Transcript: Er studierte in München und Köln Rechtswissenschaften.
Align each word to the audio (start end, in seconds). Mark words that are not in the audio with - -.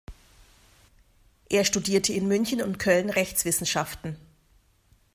Er 1.47 1.63
studierte 1.63 2.11
in 2.11 2.27
München 2.27 2.63
und 2.63 2.79
Köln 2.79 3.11
Rechtswissenschaften. 3.11 4.17